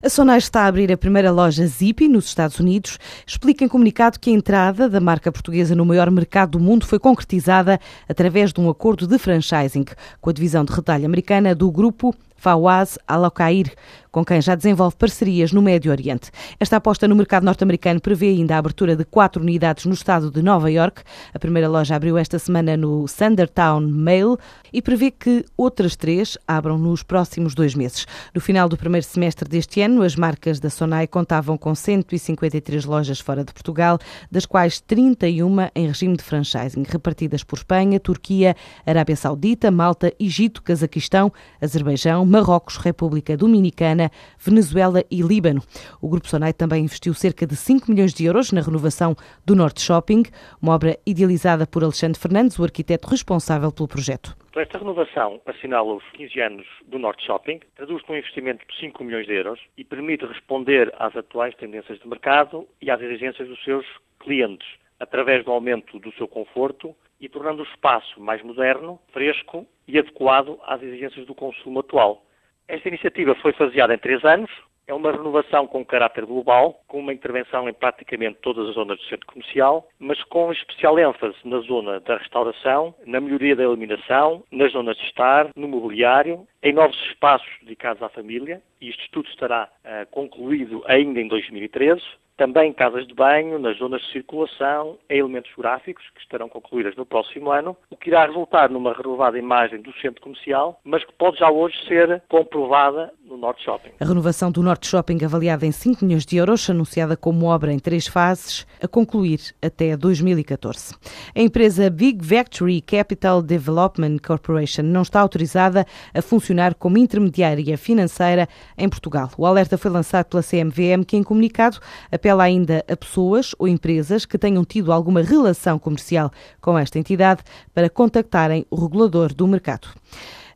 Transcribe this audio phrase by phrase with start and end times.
[0.00, 3.00] A Sonai está a abrir a primeira loja Zippy nos Estados Unidos.
[3.26, 7.00] Explica em comunicado que a entrada da marca portuguesa no maior mercado do mundo foi
[7.00, 9.86] concretizada através de um acordo de franchising
[10.20, 13.74] com a divisão de retalho americana do grupo Fawaz Al-Okair,
[14.10, 16.30] com quem já desenvolve parcerias no Médio Oriente.
[16.58, 20.40] Esta aposta no mercado norte-americano prevê ainda a abertura de quatro unidades no estado de
[20.40, 21.02] Nova York.
[21.34, 24.38] A primeira loja abriu esta semana no Sandertown Mail
[24.72, 28.06] e prevê que outras três abram nos próximos dois meses.
[28.34, 33.20] No final do primeiro semestre deste ano, as marcas da Sonai contavam com 153 lojas
[33.20, 33.98] fora de Portugal,
[34.30, 38.54] das quais 31 em regime de franchising, repartidas por Espanha, Turquia,
[38.86, 45.62] Arábia Saudita, Malta, Egito, Cazaquistão, Azerbaijão, Marrocos, República Dominicana, Venezuela e Líbano.
[46.00, 49.80] O Grupo Sonai também investiu cerca de 5 milhões de euros na renovação do Norte
[49.80, 50.24] Shopping,
[50.60, 54.36] uma obra idealizada por Alexandre Fernandes, o arquiteto responsável pelo projeto.
[54.56, 59.26] Esta renovação assinala os 15 anos do Norte Shopping, traduz num investimento de 5 milhões
[59.26, 63.86] de euros e permite responder às atuais tendências de mercado e às exigências dos seus
[64.18, 64.66] clientes,
[64.98, 70.58] através do aumento do seu conforto e tornando o espaço mais moderno, fresco e adequado
[70.64, 72.24] às exigências do consumo atual.
[72.66, 74.50] Esta iniciativa foi faseada em três anos,
[74.88, 79.04] é uma renovação com caráter global, com uma intervenção em praticamente todas as zonas do
[79.04, 84.72] centro comercial, mas com especial ênfase na zona da restauração, na melhoria da iluminação, nas
[84.72, 89.68] zonas de estar, no mobiliário, em novos espaços dedicados à família, e isto tudo estará
[89.84, 92.02] uh, concluído ainda em 2013
[92.38, 97.04] também casas de banho, nas zonas de circulação, em elementos gráficos, que estarão concluídas no
[97.04, 101.38] próximo ano, o que irá resultar numa renovada imagem do centro comercial, mas que pode
[101.38, 103.90] já hoje ser comprovada Norte Shopping.
[104.00, 107.78] A renovação do Norte Shopping, avaliada em 5 milhões de euros, anunciada como obra em
[107.78, 110.94] três fases, a concluir até 2014.
[111.34, 118.48] A empresa Big Factory Capital Development Corporation não está autorizada a funcionar como intermediária financeira
[118.76, 119.30] em Portugal.
[119.38, 121.78] O alerta foi lançado pela CMVM, que em comunicado
[122.10, 127.42] apela ainda a pessoas ou empresas que tenham tido alguma relação comercial com esta entidade
[127.72, 129.88] para contactarem o regulador do mercado.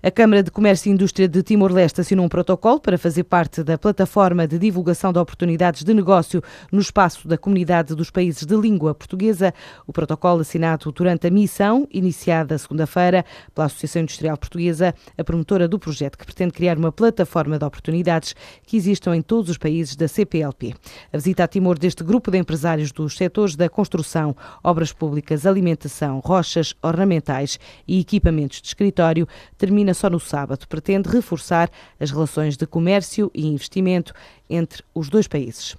[0.05, 3.79] A Câmara de Comércio e Indústria de Timor-Leste assinou um protocolo para fazer parte da
[3.79, 6.43] plataforma de divulgação de oportunidades de negócio
[6.73, 9.55] no espaço da Comunidade dos Países de Língua Portuguesa.
[9.87, 13.25] O protocolo assinado durante a missão, iniciada segunda-feira
[13.55, 18.35] pela Associação Industrial Portuguesa, a promotora do projeto, que pretende criar uma plataforma de oportunidades
[18.67, 20.75] que existam em todos os países da CPLP.
[21.13, 26.19] A visita a Timor deste grupo de empresários dos setores da construção, obras públicas, alimentação,
[26.19, 30.67] rochas ornamentais e equipamentos de escritório termina só no sábado.
[30.69, 34.13] Pretende reforçar as relações de comércio e investimento
[34.49, 35.77] entre os dois países.